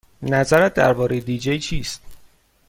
[0.23, 2.01] نظرت درباره دی جی چیست؟